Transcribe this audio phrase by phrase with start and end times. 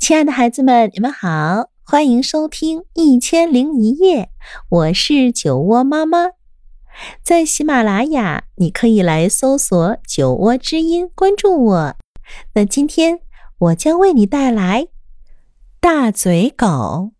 [0.00, 4.22] 亲爱的孩子们，你们好，欢迎收听《一千零一夜》，
[4.70, 6.30] 我是酒窝妈妈。
[7.22, 11.96] 在喜马拉雅，你可以来搜索“酒窝之音”，关注我。
[12.54, 13.20] 那今天
[13.58, 14.88] 我将为你带来
[15.80, 17.10] 大嘴狗。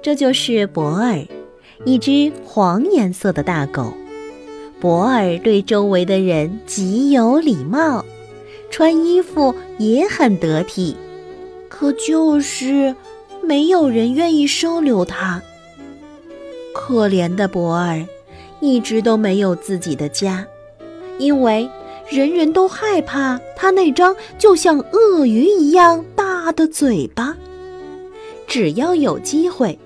[0.00, 1.26] 这就是博尔，
[1.84, 3.92] 一只黄颜色的大狗。
[4.80, 8.04] 博尔对周围的人极有礼貌，
[8.70, 10.96] 穿衣服也很得体，
[11.68, 12.94] 可就是
[13.42, 15.42] 没有人愿意收留他。
[16.72, 18.06] 可怜的博尔，
[18.60, 20.46] 一直都没有自己的家，
[21.18, 21.68] 因为
[22.08, 27.36] 人人都害怕他那张就像鳄鱼一样大的嘴巴。
[28.46, 29.76] 只要有机会，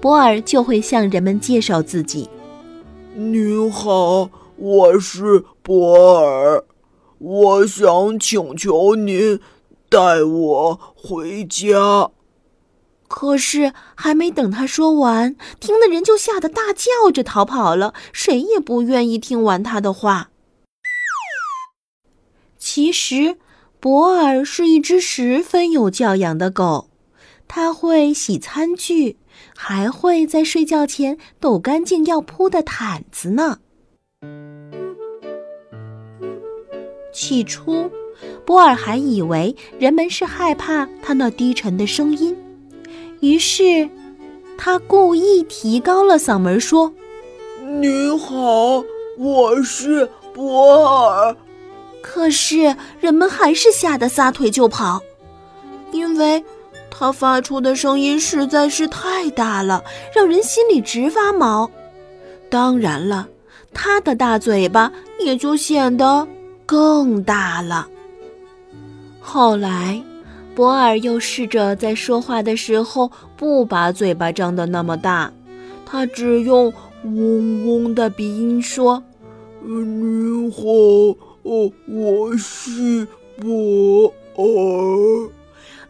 [0.00, 2.28] 博尔就会向人们介绍自己。
[3.16, 6.64] 您好，我是博尔，
[7.18, 9.40] 我想请求您
[9.88, 12.10] 带我回家。
[13.08, 20.30] 可是还没等他说完，听的人就吓得大叫着逃跑了，谁也不愿意听完他的话。
[22.56, 23.38] 其实，
[23.80, 26.88] 博尔是一只十分有教养的狗，
[27.48, 29.16] 他会洗餐具。
[29.56, 33.58] 还会在睡觉前抖干净要铺的毯子呢。
[37.12, 37.90] 起初，
[38.44, 42.36] 波尔还以为人们是害怕他那低沉的声音，
[43.20, 43.88] 于是
[44.56, 46.92] 他故意提高了嗓门说
[47.80, 48.82] ：“你好，
[49.18, 51.36] 我是波尔。”
[52.02, 55.02] 可是人们还是吓得撒腿就跑，
[55.92, 56.42] 因为。
[57.00, 59.82] 他发出的声音实在是太大了，
[60.14, 61.70] 让人心里直发毛。
[62.50, 63.26] 当然了，
[63.72, 66.28] 他的大嘴巴也就显得
[66.66, 67.88] 更大了。
[69.18, 69.98] 后来，
[70.54, 75.32] 博尔又试着在说话的时候不把嘴巴张得那么大，
[75.86, 76.70] 他只用
[77.04, 79.02] 嗡嗡的鼻音说
[79.64, 80.62] ：“你好，
[81.44, 83.08] 哦，我是
[83.40, 85.30] 博尔。”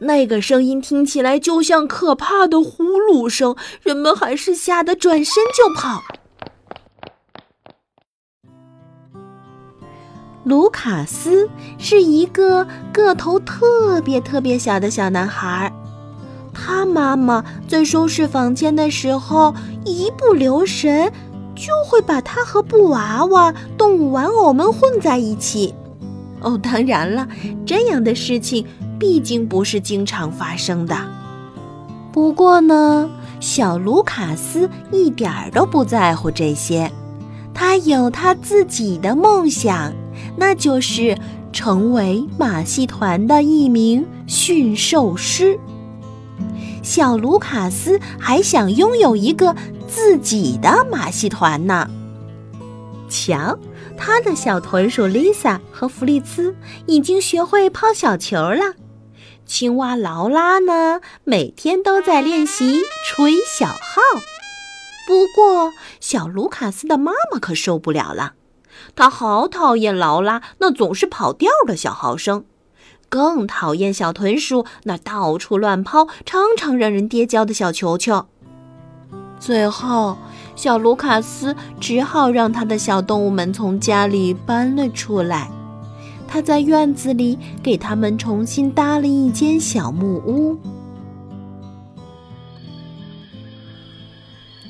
[0.01, 6.03] 那个声音听起来就像可怕的呼噜声，人们还是吓得转身就跑。
[10.43, 15.71] 卢卡斯是一个个头特别特别小的小男孩，
[16.55, 21.13] 他妈妈在收拾房间的时候一不留神，
[21.55, 25.75] 就会把他和布娃娃、动物玩偶们混在一起。
[26.41, 27.27] 哦，当然了，
[27.65, 28.67] 这样的事情。
[28.99, 30.95] 毕竟不是经常发生的。
[32.13, 33.09] 不过呢，
[33.41, 36.93] 小卢卡斯一点儿都不在乎这些，
[37.55, 39.91] 他有他自己的梦想，
[40.37, 41.17] 那就是
[41.51, 45.59] 成为马戏团的一名驯兽师。
[46.83, 49.57] 小卢卡斯还想拥有一个
[49.89, 51.89] 自己的马戏团呢。
[53.11, 53.59] 瞧，
[53.99, 56.57] 他的小豚鼠丽萨和弗利兹
[56.87, 58.75] 已经学会抛小球了。
[59.45, 64.01] 青蛙劳拉呢，每天都在练习吹小号。
[65.09, 68.35] 不过，小卢卡斯的妈妈可受不了了，
[68.95, 72.45] 她好讨厌劳拉那总是跑调的小号声，
[73.09, 78.27] 更讨厌小豚鼠那到处乱抛、常常让人跌跤的小球球。
[79.41, 80.17] 最后，
[80.63, 85.51] 小卢卡斯只好让他的小动物们从家里搬了出来。
[86.29, 90.59] 他在院子里给他们重新搭了一间小木屋。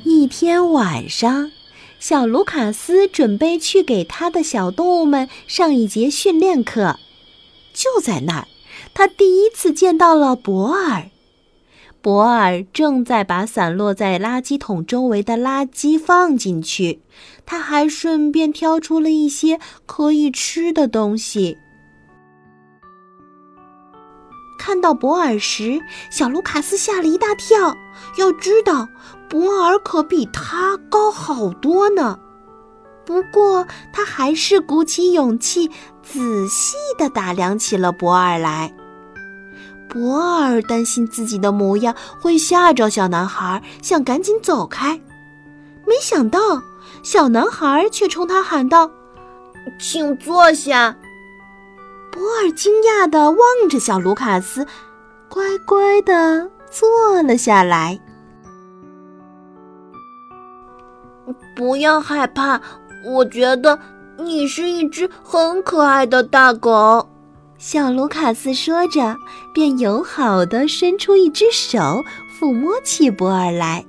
[0.05, 1.51] 一天晚上，
[1.99, 7.01] 小卢卡斯准备去给他的小动物们上一节训练课。
[7.75, 8.47] 就在那儿，
[8.95, 11.11] 他第一次见到了博尔。
[12.03, 17.03] 博尔正在把散落在垃圾桶周围的垃圾放进去，
[17.45, 21.59] 他还顺便挑出了一些可以吃的东西。
[24.59, 25.81] 看到博尔时，
[26.11, 27.77] 小卢卡斯吓了一大跳。
[28.17, 28.89] 要知道，
[29.29, 32.19] 博尔可比他高好多呢。
[33.05, 35.71] 不过，他还是鼓起勇气，
[36.03, 38.73] 仔细地打量起了博尔来。
[39.91, 45.01] 博尔担心自己的模样会吓着小男孩，想赶紧走开。
[45.85, 46.39] 没想到，
[47.03, 48.89] 小男孩却冲他喊道
[49.81, 50.97] ：“请坐下。”
[52.13, 53.39] 博尔惊讶地望
[53.69, 54.65] 着小卢卡斯，
[55.29, 57.99] 乖乖地坐了下来。
[61.57, 62.61] 不要害怕，
[63.05, 63.77] 我觉得
[64.17, 67.05] 你是一只很可爱的大狗。”
[67.61, 69.19] 小卢卡斯说着，
[69.53, 72.03] 便友好地伸出一只手
[72.41, 73.85] 抚摸起博尔来。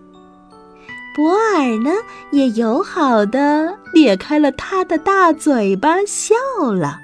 [1.15, 1.89] 博尔呢，
[2.33, 6.35] 也友好地咧开了他的大嘴巴，笑
[6.73, 6.99] 了。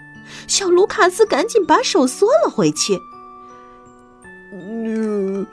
[0.45, 2.99] 小卢卡斯赶紧把手缩了回去。
[4.51, 5.47] 你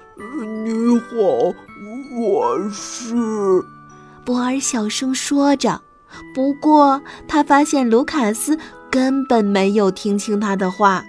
[0.64, 1.54] 你好，
[2.18, 3.14] 我是。
[4.24, 5.80] 博尔小声说着，
[6.34, 8.58] 不过他发现卢卡斯
[8.94, 11.04] 根本没有听清他的话，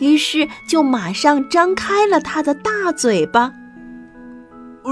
[0.00, 3.52] 于是就马上张开了他的大嘴巴。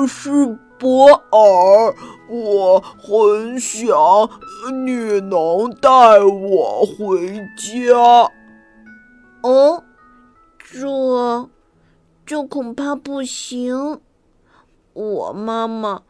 [0.06, 0.56] 是。
[0.78, 1.94] 博尔，
[2.28, 3.90] 我很想
[4.84, 5.90] 你能带
[6.20, 8.30] 我回家。
[9.42, 9.82] 哦，
[10.58, 11.48] 这
[12.24, 14.00] 这恐怕不行。
[14.92, 16.02] 我妈妈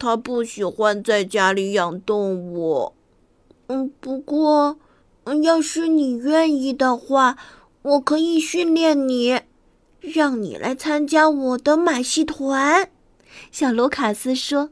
[0.00, 2.94] 她不喜欢在家里养动物。
[3.68, 4.78] 嗯，不过
[5.42, 7.36] 要是你愿意的话，
[7.82, 9.40] 我可以训练你，
[10.00, 12.90] 让你来参加我的马戏团。
[13.50, 14.70] 小卢卡斯说：“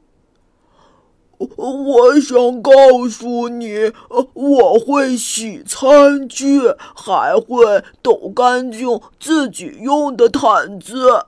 [1.39, 2.73] 我想告
[3.09, 3.93] 诉你，
[4.35, 6.61] 我会洗餐具，
[6.95, 11.27] 还会抖干净自己用的毯子。”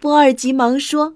[0.00, 1.14] 波尔急忙说：“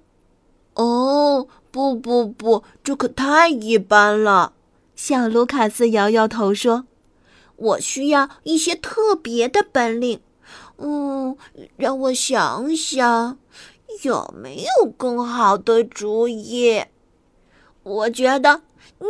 [0.75, 4.53] 哦，不不不，这可太一般了。”
[4.95, 6.85] 小卢卡斯摇摇头说
[7.57, 10.21] ：“我需要一些特别的本领。
[10.79, 11.37] 嗯，
[11.77, 13.39] 让我想想。”
[14.03, 16.83] 有没有更好的主意？
[17.85, 18.63] 我觉得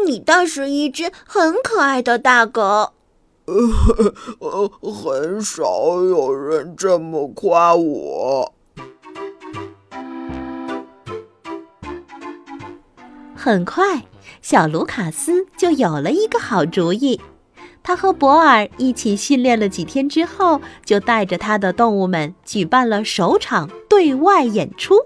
[0.06, 2.93] 你倒是一只很可爱的大狗。
[3.46, 8.55] 呃， 很少有人这么夸我。
[13.35, 14.06] 很快，
[14.43, 17.19] 小卢卡斯就有了一个好主意。
[17.84, 24.96] 他和博尔一起训练了几天之后，就带着他的动物们举办了首场对外演出。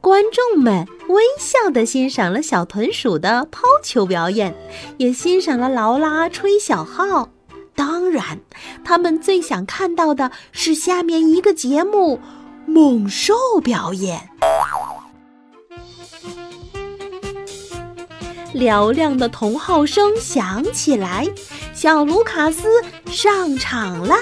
[0.00, 4.54] 观众们微笑地欣赏了小豚鼠的抛球表演，
[4.96, 7.28] 也欣赏了劳拉吹小号。
[7.74, 8.40] 当然，
[8.82, 12.18] 他们最想看到的是下面一个节目——
[12.66, 14.30] 猛兽表演。
[18.54, 21.28] 嘹亮的铜号声响起来。
[21.80, 24.16] 小卢卡斯上场了。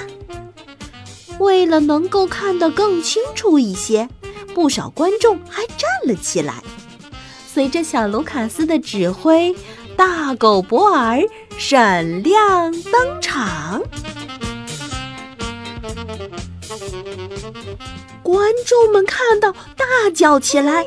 [1.39, 4.07] 为了能够看得更清楚一些，
[4.53, 6.61] 不少观众还站了起来。
[7.51, 9.55] 随着小卢卡斯的指挥，
[9.95, 11.19] 大狗博尔
[11.57, 13.81] 闪亮登场。
[18.21, 20.85] 观众们看到，大叫起来。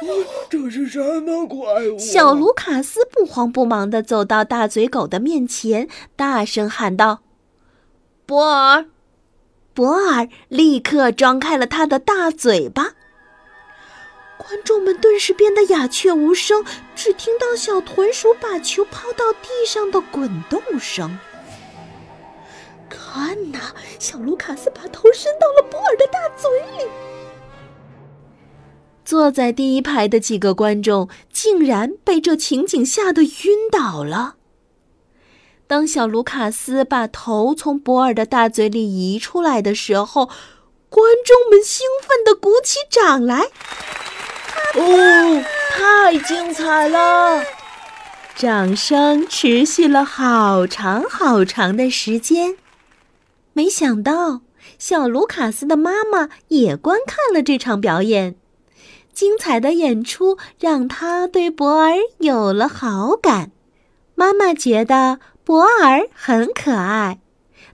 [0.48, 1.98] 这是什么怪物？
[1.98, 7.20] 小卢卡斯不慌不忙地走到大嘴狗的面前，大声喊道
[8.26, 8.86] ：“博尔！”
[9.72, 12.94] 博尔立刻张开了他的大嘴巴。
[14.36, 16.64] 观众们顿时变得鸦雀无声，
[16.96, 21.18] 只听到小豚鼠把球抛到地上的滚动声。
[22.88, 23.60] 看呐，
[23.98, 26.90] 小卢卡斯把头伸到了博尔的大嘴里。
[29.10, 34.36] 坐在第一排的几个观众竟然被这情景吓得晕倒了。
[35.66, 40.26] 当小卢卡斯把头从博尔的大嘴里移出来的时候，
[40.88, 43.48] 观众们兴奋地鼓起掌来。
[44.76, 47.42] 哦，太精彩了！
[48.36, 52.58] 掌声持续了好长好长的时间。
[53.54, 54.42] 没想到，
[54.78, 58.36] 小卢卡斯的妈妈也观看了这场表演。
[59.20, 63.50] 精彩的演出让他对博尔有了好感。
[64.14, 67.20] 妈妈觉得博尔很可爱。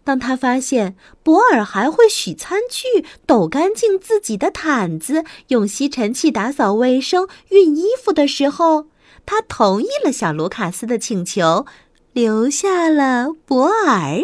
[0.03, 8.87] 当他发现博尔还会洗餐具、抖干净自己的毯子、用吸尘器打扫卫生、熨衣服的时候，
[9.25, 11.65] 他同意了小卢卡斯的请求，
[12.13, 14.19] 留下了博尔。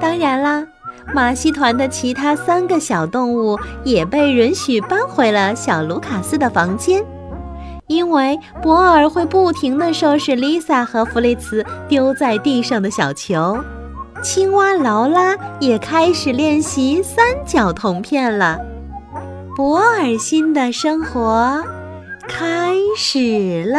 [0.00, 0.66] 当然啦。
[1.14, 7.04] 马戏团的其他三个小动物也被允许搬回了小卢卡斯的房间，
[7.86, 13.58] 因为博尔会不停地收拾丽萨和弗雷茨丢在地上的小球。
[14.22, 18.58] 青蛙劳拉也开始练习三角铜片了。
[19.54, 21.62] 博尔新的生活
[22.28, 23.78] 开始了。